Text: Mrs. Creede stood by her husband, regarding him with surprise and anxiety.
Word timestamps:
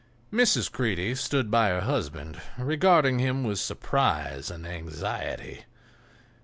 Mrs. 0.33 0.71
Creede 0.71 1.15
stood 1.19 1.51
by 1.51 1.67
her 1.69 1.81
husband, 1.81 2.41
regarding 2.57 3.19
him 3.19 3.43
with 3.43 3.59
surprise 3.59 4.49
and 4.49 4.65
anxiety. 4.65 5.65